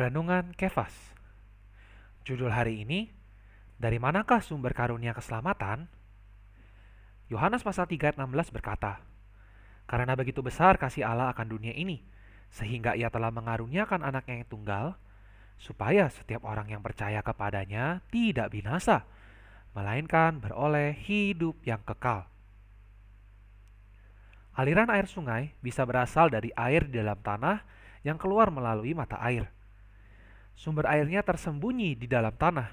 [0.00, 1.12] Renungan Kefas
[2.24, 3.12] Judul hari ini
[3.76, 5.92] Dari manakah sumber karunia keselamatan?
[7.28, 9.04] Yohanes pasal 3 ayat 16 berkata
[9.84, 12.00] Karena begitu besar kasih Allah akan dunia ini
[12.48, 14.96] Sehingga ia telah mengaruniakan anaknya yang tunggal
[15.60, 19.04] Supaya setiap orang yang percaya kepadanya tidak binasa
[19.76, 22.24] Melainkan beroleh hidup yang kekal
[24.56, 27.68] Aliran air sungai bisa berasal dari air di dalam tanah
[28.00, 29.59] yang keluar melalui mata air.
[30.60, 32.68] Sumber airnya tersembunyi di dalam tanah.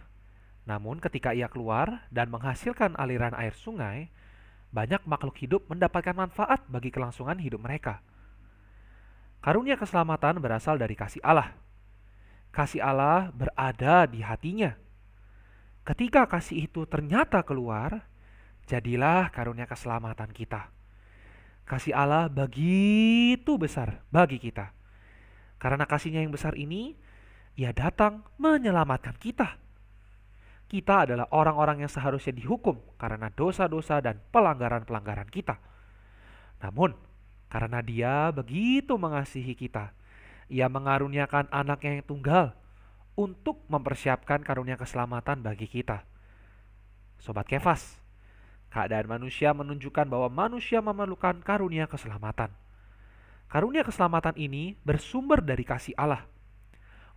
[0.67, 4.11] Namun ketika ia keluar dan menghasilkan aliran air sungai,
[4.75, 8.03] banyak makhluk hidup mendapatkan manfaat bagi kelangsungan hidup mereka.
[9.39, 11.55] Karunia keselamatan berasal dari kasih Allah.
[12.51, 14.75] Kasih Allah berada di hatinya.
[15.87, 18.03] Ketika kasih itu ternyata keluar,
[18.67, 20.67] jadilah karunia keselamatan kita.
[21.63, 24.75] Kasih Allah begitu besar bagi kita.
[25.55, 27.06] Karena kasihnya yang besar ini,
[27.57, 29.57] ia datang menyelamatkan kita.
[30.69, 35.57] Kita adalah orang-orang yang seharusnya dihukum karena dosa-dosa dan pelanggaran-pelanggaran kita.
[36.61, 36.93] Namun,
[37.49, 39.89] karena Dia begitu mengasihi kita,
[40.53, 42.45] Ia mengaruniakan anaknya yang tunggal
[43.17, 46.05] untuk mempersiapkan karunia keselamatan bagi kita.
[47.17, 47.97] Sobat Kefas,
[48.69, 52.53] keadaan manusia menunjukkan bahwa manusia memerlukan karunia keselamatan.
[53.49, 56.36] Karunia keselamatan ini bersumber dari kasih Allah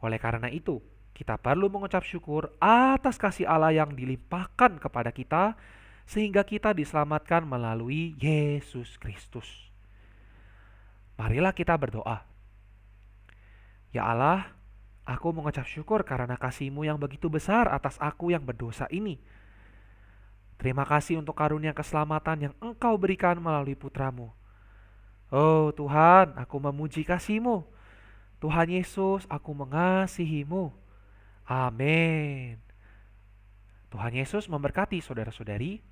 [0.00, 0.80] oleh karena itu,
[1.12, 5.52] kita perlu mengucap syukur atas kasih Allah yang dilimpahkan kepada kita
[6.08, 9.46] sehingga kita diselamatkan melalui Yesus Kristus.
[11.20, 12.24] Marilah kita berdoa.
[13.92, 14.48] Ya Allah,
[15.04, 19.20] aku mengucap syukur karena kasih-Mu yang begitu besar atas aku yang berdosa ini.
[20.56, 24.32] Terima kasih untuk karunia keselamatan yang Engkau berikan melalui putramu.
[25.28, 27.79] Oh Tuhan, aku memuji kasih-Mu
[28.40, 30.72] Tuhan Yesus, aku mengasihimu.
[31.44, 32.56] Amin.
[33.92, 35.84] Tuhan Yesus memberkati saudara-saudari.